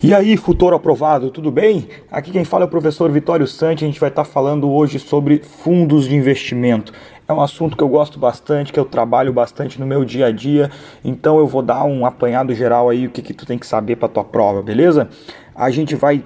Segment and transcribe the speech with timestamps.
[0.00, 1.88] E aí, futuro aprovado, tudo bem?
[2.08, 3.82] Aqui quem fala é o professor Vitório Santi.
[3.82, 6.92] A gente vai estar falando hoje sobre fundos de investimento.
[7.26, 10.30] É um assunto que eu gosto bastante, que eu trabalho bastante no meu dia a
[10.30, 10.70] dia.
[11.04, 13.96] Então eu vou dar um apanhado geral aí o que, que tu tem que saber
[13.96, 15.08] para tua prova, beleza?
[15.52, 16.22] A gente vai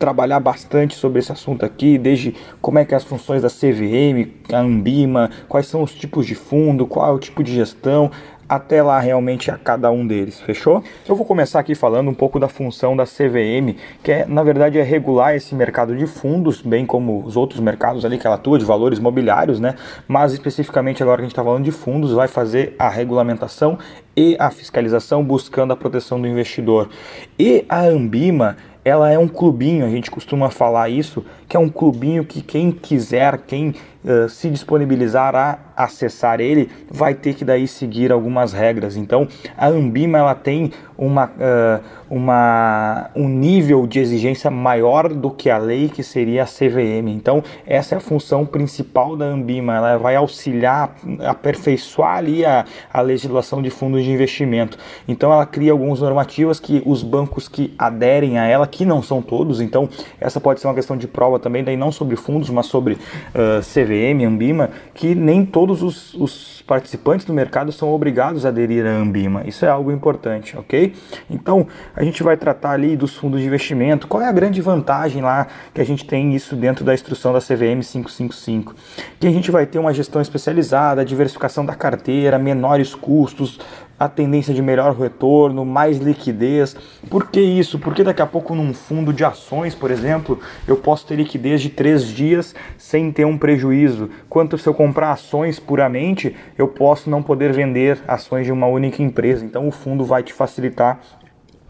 [0.00, 4.32] trabalhar bastante sobre esse assunto aqui, desde como é que é as funções da CVM,
[4.50, 8.10] a Ambima, quais são os tipos de fundo, qual é o tipo de gestão,
[8.50, 10.82] até lá realmente a cada um deles, fechou?
[11.08, 14.76] Eu vou começar aqui falando um pouco da função da CVM, que é, na verdade
[14.76, 18.58] é regular esse mercado de fundos, bem como os outros mercados ali que ela atua
[18.58, 19.76] de valores mobiliários, né?
[20.08, 23.78] Mas especificamente agora que a gente está falando de fundos, vai fazer a regulamentação
[24.16, 26.90] e a fiscalização buscando a proteção do investidor.
[27.38, 31.68] E a Ambima, ela é um clubinho, a gente costuma falar isso, que é um
[31.68, 37.66] clubinho que quem quiser, quem uh, se disponibilizar a acessar ele, vai ter que daí
[37.66, 38.96] seguir algumas regras.
[38.96, 39.26] Então,
[39.56, 45.58] a Ambima ela tem uma, uh, uma, um nível de exigência maior do que a
[45.58, 47.08] lei, que seria a CVM.
[47.08, 50.94] Então, essa é a função principal da Ambima, ela vai auxiliar,
[51.26, 54.78] aperfeiçoar ali a, a legislação de fundos de investimento.
[55.08, 59.20] Então, ela cria algumas normativas que os bancos que aderem a ela, que não são
[59.20, 59.88] todos, então
[60.20, 63.60] essa pode ser uma questão de prova também, daí não sobre fundos, mas sobre uh,
[63.60, 68.90] CVM, Ambima, que nem todos os, os participantes do mercado são obrigados a aderir à
[68.90, 69.42] Ambima.
[69.44, 70.94] Isso é algo importante, ok?
[71.28, 71.66] Então,
[71.96, 74.06] a gente vai tratar ali dos fundos de investimento.
[74.06, 77.40] Qual é a grande vantagem lá que a gente tem isso dentro da instrução da
[77.40, 78.74] CVM 555?
[79.18, 83.58] Que a gente vai ter uma gestão especializada, diversificação da carteira, menores custos,
[84.00, 86.74] a tendência de melhor retorno, mais liquidez.
[87.10, 87.78] Por que isso?
[87.78, 91.68] Porque daqui a pouco num fundo de ações, por exemplo, eu posso ter liquidez de
[91.68, 94.08] três dias sem ter um prejuízo.
[94.26, 99.02] Quanto se eu comprar ações puramente, eu posso não poder vender ações de uma única
[99.02, 99.44] empresa.
[99.44, 100.98] Então o fundo vai te facilitar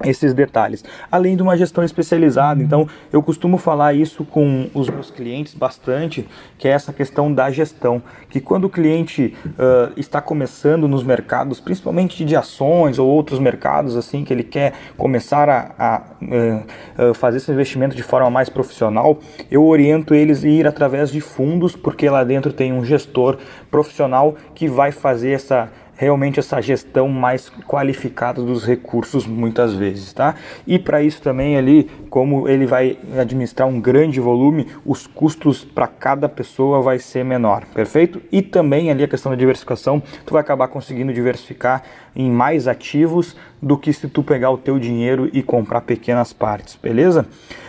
[0.05, 2.63] esses detalhes, além de uma gestão especializada.
[2.63, 6.27] Então, eu costumo falar isso com os meus clientes bastante,
[6.59, 11.61] que é essa questão da gestão, que quando o cliente uh, está começando nos mercados,
[11.61, 17.51] principalmente de ações ou outros mercados, assim, que ele quer começar a, a fazer esse
[17.51, 19.19] investimento de forma mais profissional,
[19.51, 23.39] eu oriento eles a ir através de fundos, porque lá dentro tem um gestor
[23.71, 30.35] profissional que vai fazer essa realmente essa gestão mais qualificada dos recursos muitas vezes, tá?
[30.67, 35.87] E para isso também ali, como ele vai administrar um grande volume, os custos para
[35.87, 38.19] cada pessoa vai ser menor, perfeito?
[38.33, 41.83] E também ali a questão da diversificação, tu vai acabar conseguindo diversificar
[42.17, 46.79] em mais ativos do que se tu pegar o teu dinheiro e comprar pequenas partes,
[46.83, 47.27] beleza?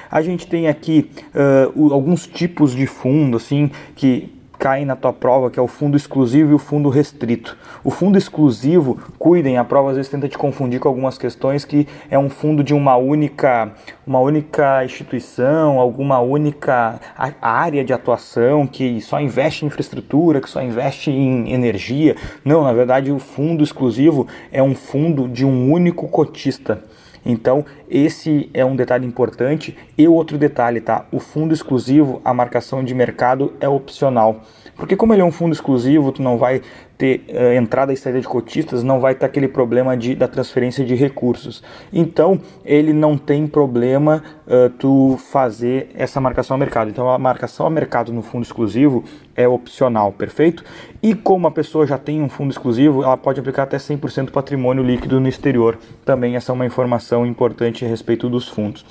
[0.09, 5.49] A gente tem aqui uh, alguns tipos de fundo, assim, que caem na tua prova,
[5.49, 7.57] que é o fundo exclusivo e o fundo restrito.
[7.83, 11.87] O fundo exclusivo, cuidem, a prova às vezes tenta te confundir com algumas questões que
[12.11, 13.71] é um fundo de uma única,
[14.05, 16.99] uma única instituição, alguma única
[17.41, 22.15] área de atuação que só investe em infraestrutura, que só investe em energia.
[22.45, 26.83] Não, na verdade, o fundo exclusivo é um fundo de um único cotista.
[27.25, 29.77] Então, esse é um detalhe importante.
[29.97, 31.05] E outro detalhe, tá?
[31.11, 34.41] O fundo exclusivo, a marcação de mercado é opcional.
[34.75, 36.61] Porque como ele é um fundo exclusivo, tu não vai
[37.01, 40.85] ter uh, entrada e saída de cotistas, não vai ter aquele problema de, da transferência
[40.85, 41.63] de recursos.
[41.91, 46.91] Então, ele não tem problema uh, tu fazer essa marcação a mercado.
[46.91, 49.03] Então, a marcação a mercado no fundo exclusivo
[49.35, 50.63] é opcional, perfeito?
[51.01, 54.83] E como a pessoa já tem um fundo exclusivo, ela pode aplicar até 100% patrimônio
[54.83, 55.79] líquido no exterior.
[56.05, 58.85] Também essa é uma informação importante a respeito dos fundos.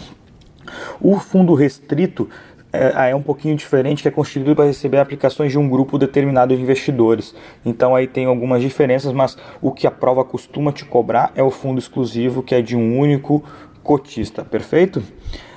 [1.01, 2.29] O fundo restrito
[2.73, 6.55] é, é um pouquinho diferente, que é constituído para receber aplicações de um grupo determinado
[6.55, 7.35] de investidores.
[7.65, 11.51] Então aí tem algumas diferenças, mas o que a prova costuma te cobrar é o
[11.51, 13.43] fundo exclusivo, que é de um único
[13.83, 15.03] cotista, perfeito?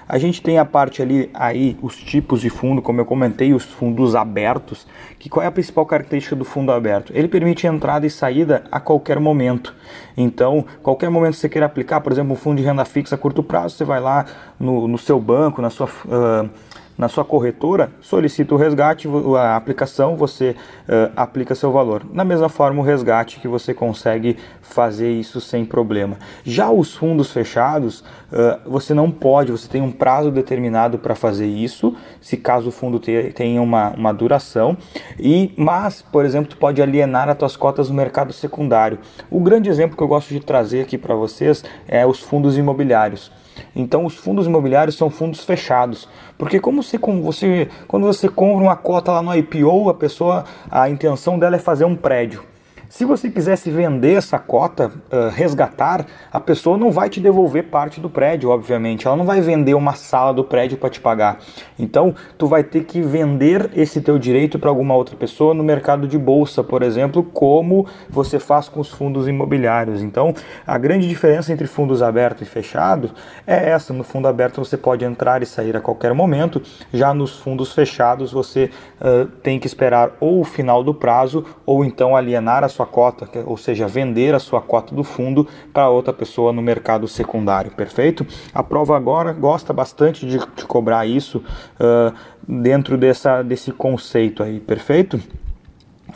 [0.07, 3.63] A gente tem a parte ali, aí, os tipos de fundo, como eu comentei, os
[3.63, 4.85] fundos abertos,
[5.17, 7.13] que qual é a principal característica do fundo aberto?
[7.15, 9.73] Ele permite entrada e saída a qualquer momento.
[10.17, 13.17] Então, qualquer momento que você queira aplicar, por exemplo, um fundo de renda fixa a
[13.17, 14.25] curto prazo, você vai lá
[14.59, 15.87] no, no seu banco, na sua...
[15.87, 16.49] Uh,
[16.97, 19.07] na sua corretora, solicita o resgate,
[19.37, 22.03] a aplicação, você uh, aplica seu valor.
[22.05, 26.17] Da mesma forma, o resgate que você consegue fazer isso sem problema.
[26.43, 28.01] Já os fundos fechados,
[28.31, 32.71] uh, você não pode, você tem um prazo determinado para fazer isso, se caso o
[32.71, 34.77] fundo tenha uma, uma duração,
[35.19, 38.99] e mas, por exemplo, tu pode alienar as tuas cotas no mercado secundário.
[39.29, 43.31] O grande exemplo que eu gosto de trazer aqui para vocês é os fundos imobiliários.
[43.75, 46.07] Então, os fundos imobiliários são fundos fechados,
[46.37, 50.45] porque como você, como você, quando você compra uma cota lá no IPO, a pessoa,
[50.69, 52.52] a intenção dela é fazer um prédio.
[52.93, 57.99] Se você quisesse vender essa cota, uh, resgatar, a pessoa não vai te devolver parte
[57.99, 59.07] do prédio, obviamente.
[59.07, 61.39] Ela não vai vender uma sala do prédio para te pagar.
[61.79, 66.07] Então, tu vai ter que vender esse teu direito para alguma outra pessoa no mercado
[66.07, 70.03] de bolsa, por exemplo, como você faz com os fundos imobiliários.
[70.03, 70.31] Então,
[70.63, 73.11] a grande diferença entre fundos abertos e fechados
[73.47, 73.91] é essa.
[73.91, 76.61] No fundo aberto você pode entrar e sair a qualquer momento.
[76.93, 78.69] Já nos fundos fechados você
[79.01, 83.27] uh, tem que esperar ou o final do prazo ou então alienar a sua cota,
[83.45, 88.25] ou seja, vender a sua cota do fundo para outra pessoa no mercado secundário, perfeito?
[88.53, 91.43] A prova agora gosta bastante de, de cobrar isso
[91.79, 92.13] uh,
[92.47, 95.19] dentro dessa, desse conceito aí, perfeito?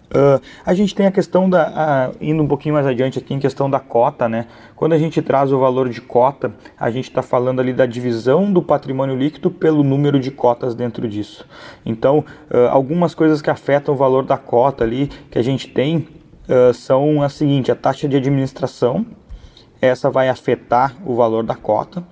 [0.07, 2.13] Uh, a gente tem a questão da.
[2.13, 4.47] Uh, indo um pouquinho mais adiante aqui em questão da cota, né?
[4.75, 8.51] Quando a gente traz o valor de cota, a gente está falando ali da divisão
[8.51, 11.45] do patrimônio líquido pelo número de cotas dentro disso.
[11.85, 12.19] Então,
[12.49, 16.07] uh, algumas coisas que afetam o valor da cota ali que a gente tem
[16.73, 19.05] são a seguinte: a taxa de administração,
[19.81, 22.03] essa vai afetar o valor da cota.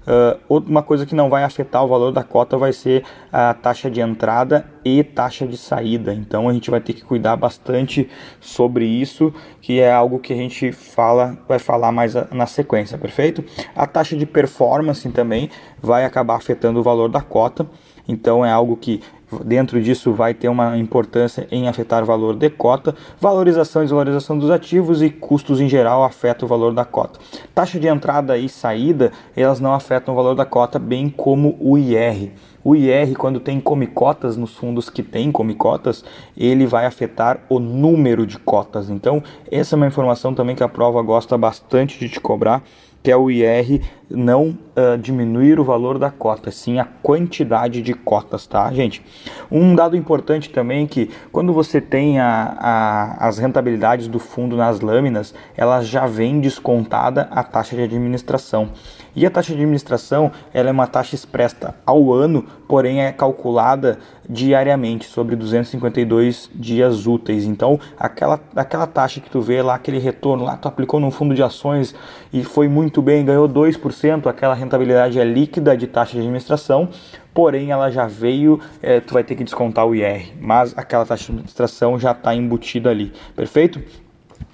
[0.00, 3.90] Uh, uma coisa que não vai afetar o valor da cota vai ser a taxa
[3.90, 6.14] de entrada e taxa de saída.
[6.14, 8.08] Então a gente vai ter que cuidar bastante
[8.40, 13.44] sobre isso, que é algo que a gente fala, vai falar mais na sequência, perfeito?
[13.76, 15.50] A taxa de performance também
[15.82, 17.66] vai acabar afetando o valor da cota.
[18.08, 19.00] Então é algo que
[19.44, 24.38] dentro disso vai ter uma importância em afetar o valor de cota, valorização e desvalorização
[24.38, 27.20] dos ativos e custos em geral afetam o valor da cota.
[27.54, 31.78] Taxa de entrada e saída, elas não afetam o valor da cota, bem como o
[31.78, 32.32] IR.
[32.62, 36.04] O IR, quando tem comicotas nos fundos que tem comicotas,
[36.36, 38.90] ele vai afetar o número de cotas.
[38.90, 42.62] Então, essa é uma informação também que a prova gosta bastante de te cobrar
[43.02, 43.80] que é o IR
[44.10, 49.02] não uh, diminuir o valor da cota, sim a quantidade de cotas, tá, gente?
[49.50, 54.56] Um dado importante também é que quando você tem a, a, as rentabilidades do fundo
[54.56, 58.70] nas lâminas, ela já vem descontada a taxa de administração.
[59.14, 63.98] E a taxa de administração ela é uma taxa expressa ao ano, porém é calculada
[64.28, 67.44] diariamente sobre 252 dias úteis.
[67.44, 71.34] Então, aquela, aquela taxa que tu vê lá, aquele retorno lá, tu aplicou num fundo
[71.34, 71.94] de ações
[72.32, 76.88] e foi muito bem, ganhou 2%, aquela rentabilidade é líquida de taxa de administração,
[77.34, 81.24] porém ela já veio, é, tu vai ter que descontar o IR, mas aquela taxa
[81.24, 83.80] de administração já está embutida ali, perfeito?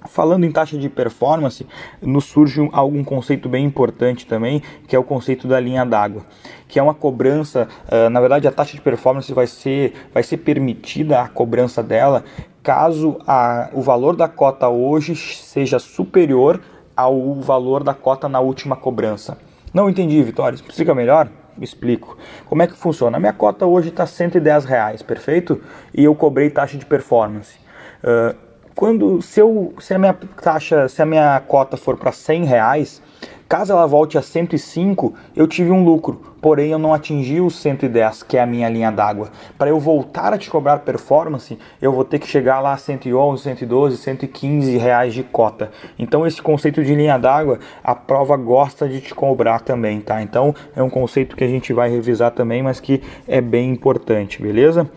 [0.06, 1.66] Falando em taxa de performance,
[2.00, 6.22] nos surge algum conceito bem importante também, que é o conceito da linha d'água,
[6.68, 10.38] que é uma cobrança, uh, na verdade a taxa de performance vai ser, vai ser
[10.38, 12.24] permitida a cobrança dela
[12.62, 16.60] caso a, o valor da cota hoje seja superior
[16.96, 19.38] ao valor da cota na última cobrança.
[19.72, 21.28] Não entendi, Vitória, explica melhor?
[21.64, 22.16] explico.
[22.46, 23.16] Como é que funciona?
[23.16, 25.60] A minha cota hoje está 110 reais, perfeito?
[25.94, 27.58] E eu cobrei taxa de performance.
[28.02, 28.36] Uh,
[28.76, 33.02] quando se, eu, se a minha taxa, se a minha cota for para 100 reais,
[33.48, 38.22] caso ela volte a 105, eu tive um lucro porém eu não atingi os 110,
[38.22, 39.30] que é a minha linha d'água.
[39.58, 43.42] Para eu voltar a te cobrar performance, eu vou ter que chegar lá a 111,
[43.42, 45.72] 112, 115 reais de cota.
[45.98, 50.22] Então esse conceito de linha d'água, a prova gosta de te cobrar também, tá?
[50.22, 54.40] Então é um conceito que a gente vai revisar também, mas que é bem importante,
[54.40, 54.88] beleza?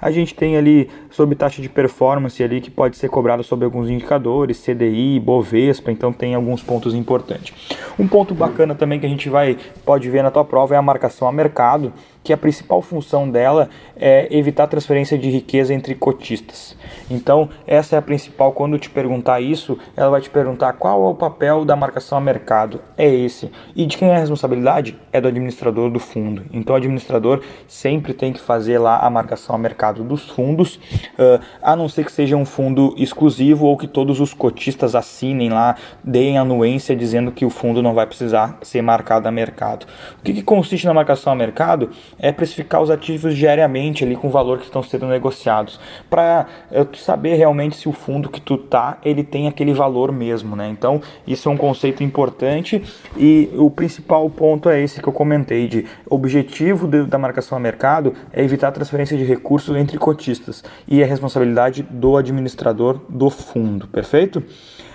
[0.00, 3.88] A gente tem ali sobre taxa de performance ali que pode ser cobrada sobre alguns
[3.88, 7.54] indicadores, CDI, Bovespa, então tem alguns pontos importantes.
[7.98, 10.82] Um ponto bacana também que a gente vai pode ver na tua prova é a
[10.82, 11.92] marcação a mercado,
[12.28, 16.76] que a principal função dela é evitar transferência de riqueza entre cotistas.
[17.10, 18.52] Então, essa é a principal.
[18.52, 22.20] Quando te perguntar isso, ela vai te perguntar qual é o papel da marcação a
[22.20, 22.82] mercado.
[22.98, 23.50] É esse.
[23.74, 24.94] E de quem é a responsabilidade?
[25.10, 26.44] É do administrador do fundo.
[26.52, 30.76] Então, o administrador sempre tem que fazer lá a marcação a mercado dos fundos,
[31.18, 35.48] uh, a não ser que seja um fundo exclusivo ou que todos os cotistas assinem
[35.48, 39.86] lá, deem anuência dizendo que o fundo não vai precisar ser marcado a mercado.
[40.20, 41.88] O que, que consiste na marcação a mercado?
[42.18, 45.78] É precificar os ativos diariamente ali com o valor que estão sendo negociados,
[46.10, 46.46] para
[46.90, 50.68] tu saber realmente se o fundo que tu tá, ele tem aquele valor mesmo, né?
[50.68, 52.82] Então, isso é um conceito importante
[53.16, 57.60] e o principal ponto é esse que eu comentei de objetivo de, da marcação a
[57.60, 63.30] mercado é evitar a transferência de recursos entre cotistas e é responsabilidade do administrador do
[63.30, 64.42] fundo, perfeito?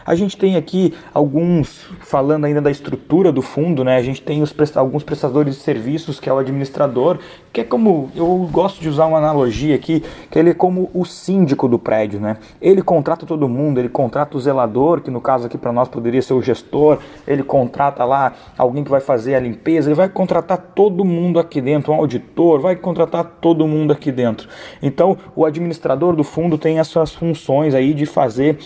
[0.06, 3.96] A gente tem aqui alguns, falando ainda da estrutura do fundo, né?
[3.96, 7.20] A gente tem os, alguns prestadores de serviços, que é o administrador,
[7.52, 11.06] que é como, eu gosto de usar uma analogia aqui, que ele é como o
[11.06, 12.38] síndico do prédio, né?
[12.62, 16.22] Ele contrata todo mundo, ele contrata o zelador, que no caso aqui para nós poderia
[16.22, 20.58] ser o gestor, ele contrata lá alguém que vai fazer a limpeza, ele vai contratar
[20.76, 24.50] todo mundo aqui dentro, um auditor, vai contratar todo mundo aqui dentro.
[24.82, 28.58] Então, o administrador do fundo tem essas funções aí de fazer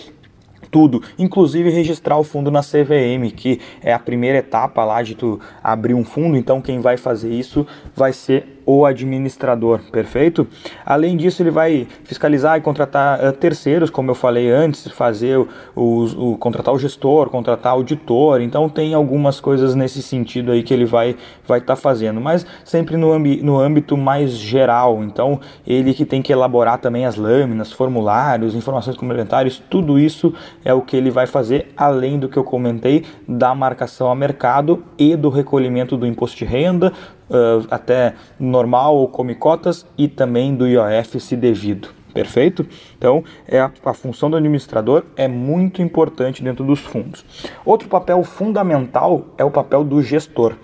[0.70, 5.40] tudo, inclusive registrar o fundo na CVM, que é a primeira etapa lá de tu
[5.62, 10.46] abrir um fundo, então quem vai fazer isso vai ser o administrador, perfeito?
[10.84, 15.48] Além disso, ele vai fiscalizar e contratar uh, terceiros, como eu falei antes, fazer o,
[15.74, 18.42] o, o, contratar o gestor, contratar auditor.
[18.42, 22.44] Então tem algumas coisas nesse sentido aí que ele vai vai estar tá fazendo, mas
[22.62, 25.02] sempre no, no âmbito mais geral.
[25.02, 30.74] Então ele que tem que elaborar também as lâminas, formulários, informações complementares, tudo isso é
[30.74, 35.16] o que ele vai fazer, além do que eu comentei da marcação a mercado e
[35.16, 36.92] do recolhimento do imposto de renda,
[37.30, 41.88] uh, até normal ou come cotas e também do IOF se devido.
[42.12, 42.66] Perfeito?
[42.96, 47.24] Então, é a, a, função do administrador é muito importante dentro dos fundos.
[47.64, 50.54] Outro papel fundamental é o papel do gestor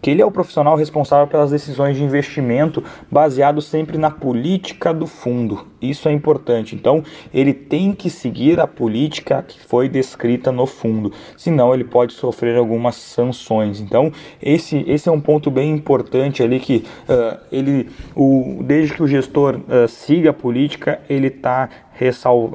[0.00, 5.06] que ele é o profissional responsável pelas decisões de investimento baseado sempre na política do
[5.06, 5.66] fundo.
[5.80, 6.74] Isso é importante.
[6.74, 7.02] Então,
[7.32, 12.56] ele tem que seguir a política que foi descrita no fundo, senão ele pode sofrer
[12.56, 13.80] algumas sanções.
[13.80, 19.02] Então, esse, esse é um ponto bem importante ali que uh, ele, o, desde que
[19.02, 21.68] o gestor uh, siga a política, ele está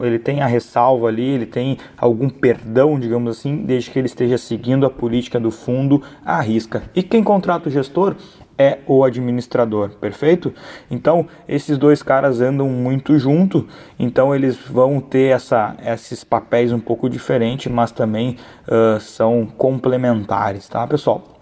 [0.01, 4.37] ele tem a ressalva ali, ele tem algum perdão, digamos assim, desde que ele esteja
[4.37, 6.83] seguindo a política do fundo à risca.
[6.95, 8.15] E quem contrata o gestor
[8.57, 10.53] é o administrador, perfeito?
[10.89, 13.67] Então, esses dois caras andam muito junto,
[13.99, 18.37] então eles vão ter essa, esses papéis um pouco diferentes, mas também
[18.67, 21.35] uh, são complementares, tá, pessoal?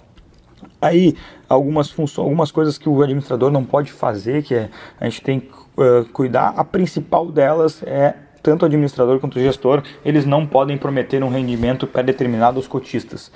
[0.81, 1.15] Aí,
[1.47, 4.69] algumas funções, algumas coisas que o administrador não pode fazer, que é,
[4.99, 9.41] a gente tem que uh, cuidar, a principal delas é tanto o administrador quanto o
[9.41, 13.31] gestor, eles não podem prometer um rendimento pré-determinado aos cotistas.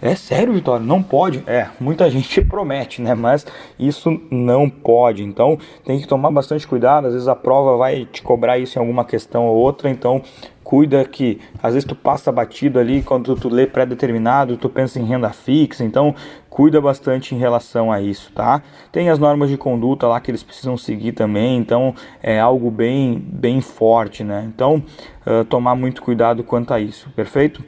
[0.00, 0.84] É sério, Vitória?
[0.84, 1.42] Não pode?
[1.46, 3.14] É, muita gente promete, né?
[3.14, 3.46] Mas
[3.78, 5.22] isso não pode.
[5.22, 7.06] Então tem que tomar bastante cuidado.
[7.06, 9.88] Às vezes a prova vai te cobrar isso em alguma questão ou outra.
[9.88, 10.22] Então
[10.66, 15.04] cuida que às vezes tu passa batido ali quando tu lê pré-determinado, tu pensa em
[15.04, 16.12] renda fixa, então
[16.50, 18.60] cuida bastante em relação a isso, tá?
[18.90, 23.16] Tem as normas de conduta lá que eles precisam seguir também, então é algo bem
[23.24, 24.44] bem forte, né?
[24.52, 24.82] Então
[25.24, 27.62] uh, tomar muito cuidado quanto a isso, perfeito?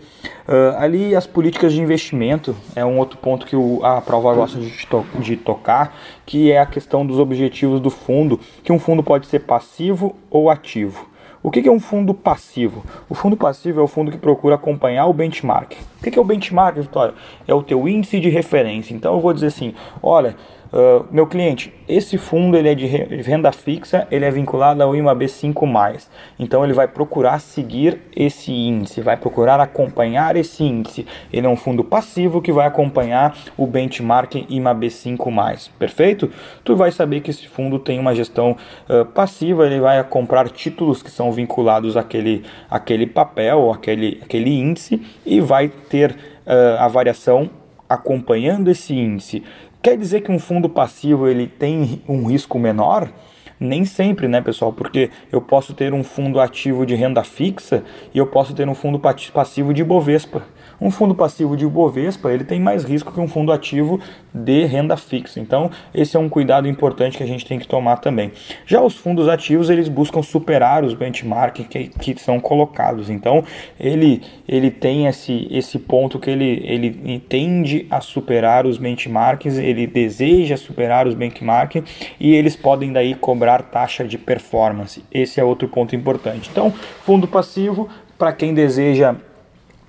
[0.48, 4.58] Uh, ali as políticas de investimento é um outro ponto que o, a prova gosta
[4.58, 9.04] de, to de tocar, que é a questão dos objetivos do fundo, que um fundo
[9.04, 11.06] pode ser passivo ou ativo.
[11.42, 12.84] O que é um fundo passivo?
[13.08, 15.74] O fundo passivo é o fundo que procura acompanhar o benchmark.
[16.00, 17.14] O que é o benchmark, Vitória?
[17.46, 18.92] É o teu índice de referência.
[18.92, 20.36] Então eu vou dizer assim, olha,
[20.70, 25.22] Uh, meu cliente, esse fundo ele é de renda fixa, ele é vinculado ao IMAB
[25.22, 26.08] 5+.
[26.38, 31.06] Então ele vai procurar seguir esse índice, vai procurar acompanhar esse índice.
[31.32, 35.70] Ele é um fundo passivo que vai acompanhar o benchmark IMAB 5+.
[35.78, 36.30] Perfeito?
[36.62, 38.56] Tu vai saber que esse fundo tem uma gestão
[38.88, 45.00] uh, passiva, ele vai comprar títulos que são vinculados àquele, àquele papel, àquele, àquele índice
[45.24, 47.50] e vai ter uh, a variação
[47.88, 49.42] acompanhando esse índice.
[49.80, 53.08] Quer dizer que um fundo passivo ele tem um risco menor?
[53.60, 54.72] Nem sempre, né, pessoal?
[54.72, 58.74] Porque eu posso ter um fundo ativo de renda fixa e eu posso ter um
[58.74, 59.00] fundo
[59.32, 60.44] passivo de Bovespa.
[60.80, 64.00] Um fundo passivo de Bovespa ele tem mais risco que um fundo ativo
[64.32, 65.40] de renda fixa.
[65.40, 68.32] Então, esse é um cuidado importante que a gente tem que tomar também.
[68.66, 73.10] Já os fundos ativos, eles buscam superar os benchmarks que, que são colocados.
[73.10, 73.44] Então,
[73.78, 79.86] ele, ele tem esse, esse ponto que ele, ele tende a superar os benchmarks, ele
[79.86, 81.82] deseja superar os benchmarks
[82.20, 85.04] e eles podem daí cobrar taxa de performance.
[85.12, 86.48] Esse é outro ponto importante.
[86.50, 86.72] Então,
[87.04, 89.14] fundo passivo, para quem deseja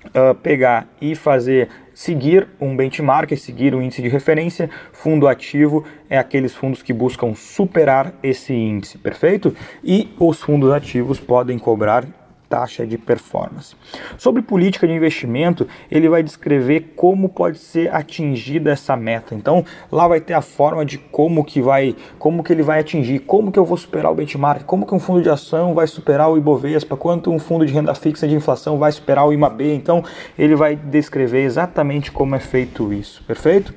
[0.06, 4.70] uh, pegar e fazer seguir um benchmark, seguir um índice de referência.
[4.92, 9.54] Fundo ativo é aqueles fundos que buscam superar esse índice, perfeito?
[9.84, 12.19] E os fundos ativos podem cobrar
[12.50, 13.76] taxa de performance.
[14.18, 19.36] Sobre política de investimento, ele vai descrever como pode ser atingida essa meta.
[19.36, 23.20] Então, lá vai ter a forma de como que vai, como que ele vai atingir,
[23.20, 26.28] como que eu vou superar o benchmark, como que um fundo de ação vai superar
[26.28, 29.60] o Ibovespa, quanto um fundo de renda fixa de inflação vai superar o IMAB.
[29.72, 30.02] Então,
[30.36, 33.22] ele vai descrever exatamente como é feito isso.
[33.24, 33.72] Perfeito?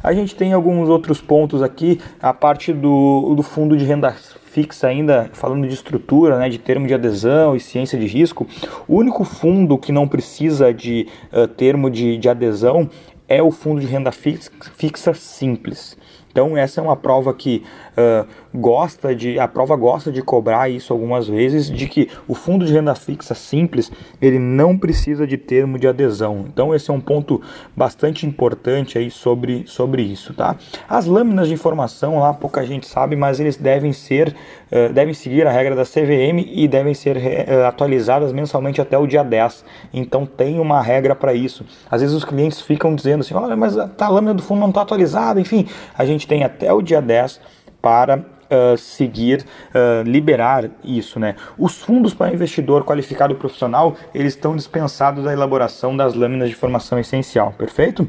[0.00, 4.14] A gente tem alguns outros pontos aqui, a parte do, do fundo de renda
[4.52, 8.46] fixa ainda, falando de estrutura, né, de termo de adesão e ciência de risco,
[8.86, 12.90] o único fundo que não precisa de uh, termo de, de adesão
[13.26, 15.96] é o fundo de renda fixa, fixa simples.
[16.32, 17.62] Então essa é uma prova que
[17.92, 22.64] uh, gosta de, a prova gosta de cobrar isso algumas vezes, de que o fundo
[22.64, 26.46] de renda fixa simples ele não precisa de termo de adesão.
[26.48, 27.40] Então esse é um ponto
[27.76, 30.56] bastante importante aí sobre, sobre isso, tá?
[30.88, 34.34] As lâminas de informação lá pouca gente sabe, mas eles devem ser,
[34.70, 39.06] uh, devem seguir a regra da CVM e devem ser uh, atualizadas mensalmente até o
[39.06, 39.64] dia 10.
[39.92, 41.66] Então tem uma regra para isso.
[41.90, 44.70] Às vezes os clientes ficam dizendo assim, olha, mas tá, a lâmina do fundo não
[44.70, 47.40] está atualizada, enfim, a gente tem até o dia 10
[47.80, 51.36] para Uh, seguir, uh, liberar isso, né?
[51.56, 56.98] Os fundos para investidor qualificado profissional, eles estão dispensados da elaboração das lâminas de formação
[56.98, 58.06] essencial, perfeito?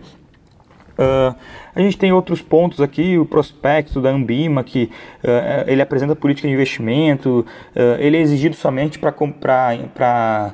[0.94, 1.36] Uh,
[1.76, 4.92] a gente tem outros pontos aqui, o prospecto da Ambima, que
[5.24, 7.46] uh, ele apresenta política de investimento,
[7.76, 10.54] uh, ele é exigido somente para comprar para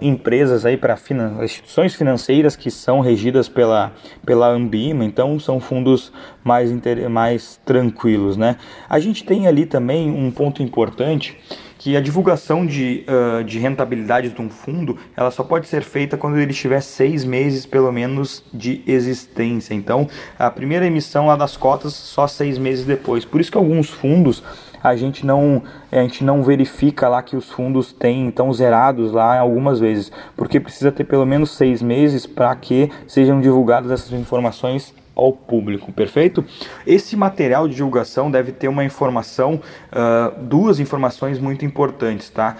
[0.00, 3.92] empresas aí para finan instituições financeiras que são regidas pela,
[4.24, 6.10] pela Ambima, então são fundos
[6.42, 6.70] mais,
[7.10, 8.56] mais tranquilos, né?
[8.88, 11.36] A gente tem ali também um ponto importante
[11.84, 16.16] que a divulgação de, uh, de rentabilidade de um fundo ela só pode ser feita
[16.16, 19.74] quando ele tiver seis meses pelo menos de existência.
[19.74, 23.26] Então, a primeira emissão lá das cotas só seis meses depois.
[23.26, 24.42] Por isso que alguns fundos
[24.82, 25.62] a gente não
[25.92, 30.58] a gente não verifica lá que os fundos têm estão zerados lá algumas vezes, porque
[30.58, 36.44] precisa ter pelo menos seis meses para que sejam divulgadas essas informações ao público, perfeito?
[36.86, 39.60] Esse material de divulgação deve ter uma informação,
[39.92, 42.56] uh, duas informações muito importantes, tá?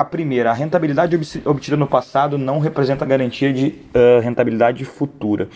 [0.00, 1.14] A primeira, a rentabilidade
[1.44, 5.46] obtida no passado não representa garantia de uh, rentabilidade futura.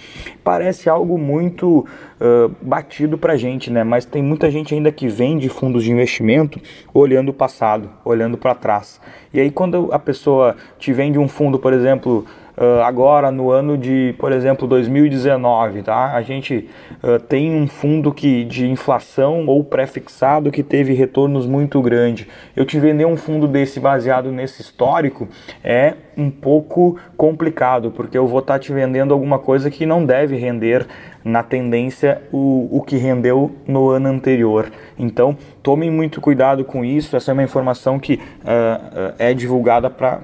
[0.44, 3.82] Parece algo muito uh, batido para gente, né?
[3.82, 6.60] Mas tem muita gente ainda que vende fundos de investimento
[6.92, 9.00] olhando o passado, olhando para trás.
[9.32, 13.76] E aí quando a pessoa te vende um fundo, por exemplo, uh, agora no ano
[13.76, 16.12] de, por exemplo, 2019, tá?
[16.14, 16.68] A gente
[17.02, 22.26] uh, tem um fundo que de inflação ou pré-fixado que teve retornos muito grandes.
[22.56, 25.28] Eu te vender um fundo desse baseado nesse histórico
[25.62, 30.04] é um pouco complicado, porque eu vou estar tá te vendendo alguma coisa que não
[30.04, 30.86] deve render
[31.24, 34.70] na tendência o, o que rendeu no ano anterior.
[34.98, 37.16] Então, tomem muito cuidado com isso.
[37.16, 40.20] Essa é uma informação que uh, uh, é divulgada para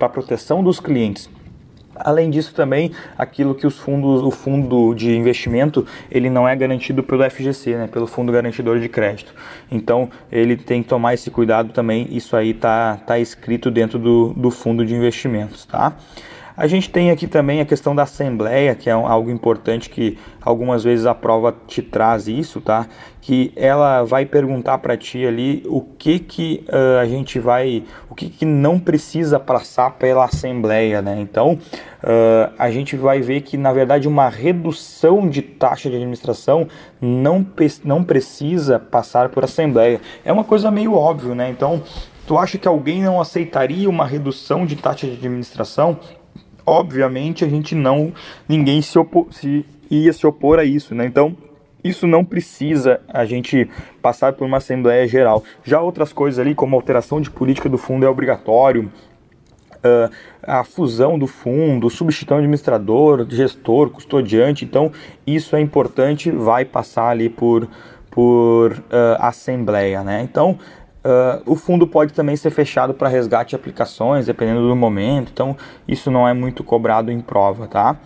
[0.00, 1.28] a proteção dos clientes.
[2.04, 7.02] Além disso também, aquilo que os fundos, o fundo de investimento, ele não é garantido
[7.02, 9.34] pelo FGC, né, pelo Fundo Garantidor de Crédito.
[9.70, 14.32] Então, ele tem que tomar esse cuidado também, isso aí tá, tá escrito dentro do,
[14.34, 15.94] do fundo de investimentos, tá?
[16.56, 20.84] A gente tem aqui também a questão da assembleia, que é algo importante que algumas
[20.84, 22.86] vezes a prova te traz isso, tá?
[23.20, 28.14] Que ela vai perguntar para ti ali o que que uh, a gente vai, o
[28.14, 31.20] que que não precisa passar pela assembleia, né?
[31.20, 36.66] Então uh, a gente vai ver que na verdade uma redução de taxa de administração
[37.00, 37.46] não,
[37.84, 40.00] não precisa passar por assembleia.
[40.24, 41.48] É uma coisa meio óbvio, né?
[41.48, 41.82] Então
[42.26, 45.98] tu acha que alguém não aceitaria uma redução de taxa de administração?
[46.70, 48.12] Obviamente a gente não
[48.48, 51.04] ninguém se, opor, se ia se opor a isso, né?
[51.04, 51.36] Então
[51.82, 53.68] isso não precisa a gente
[54.00, 55.42] passar por uma assembleia geral.
[55.64, 58.90] Já outras coisas ali, como alteração de política do fundo é obrigatório,
[59.82, 64.62] Uh, a fusão do fundo, substituição administrador, gestor, custodiante.
[64.62, 64.92] Então,
[65.26, 67.66] isso é importante, vai passar ali por,
[68.10, 70.20] por uh, assembleia, né?
[70.22, 70.58] Então,
[71.02, 75.56] Uh, o fundo pode também ser fechado para resgate de aplicações, dependendo do momento, então
[75.88, 77.96] isso não é muito cobrado em prova, tá?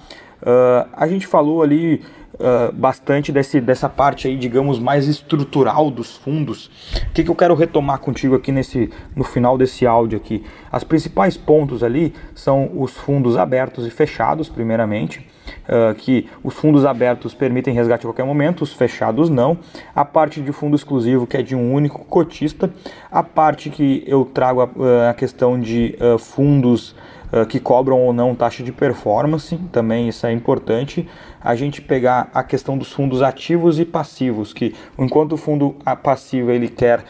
[0.40, 2.02] Uh, a gente falou ali
[2.34, 6.66] uh, bastante desse, dessa parte aí, digamos, mais estrutural dos fundos.
[7.08, 10.44] O que, que eu quero retomar contigo aqui nesse, no final desse áudio aqui?
[10.70, 15.26] As principais pontos ali são os fundos abertos e fechados, primeiramente.
[15.64, 19.56] Uh, que os fundos abertos permitem resgate a qualquer momento, os fechados não.
[19.94, 22.70] A parte de fundo exclusivo, que é de um único cotista.
[23.10, 26.94] A parte que eu trago a, uh, a questão de uh, fundos
[27.48, 31.08] que cobram ou não taxa de performance, também isso é importante.
[31.40, 36.52] A gente pegar a questão dos fundos ativos e passivos, que enquanto o fundo passivo
[36.52, 37.02] ele quer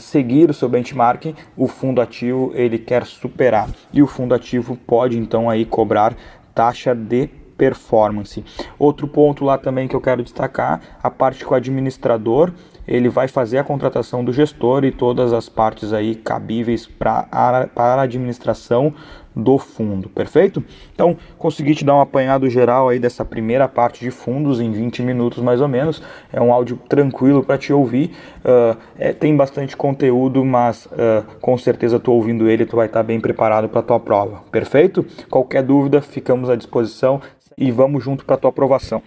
[0.00, 3.68] seguir o seu benchmarking, o fundo ativo ele quer superar.
[3.92, 6.16] E o fundo ativo pode então aí cobrar
[6.54, 8.44] taxa de performance.
[8.78, 12.52] Outro ponto lá também que eu quero destacar, a parte com o administrador,
[12.86, 18.00] ele vai fazer a contratação do gestor e todas as partes aí cabíveis para a,
[18.00, 18.94] administração
[19.34, 20.64] do fundo, perfeito?
[20.94, 25.02] Então, consegui te dar um apanhado geral aí dessa primeira parte de fundos em 20
[25.02, 26.02] minutos mais ou menos.
[26.32, 28.12] É um áudio tranquilo para te ouvir.
[28.38, 33.00] Uh, é, tem bastante conteúdo, mas uh, com certeza tu ouvindo ele tu vai estar
[33.00, 35.04] tá bem preparado para tua prova, perfeito?
[35.28, 37.20] Qualquer dúvida, ficamos à disposição
[37.58, 39.02] e vamos junto para a tua aprovação.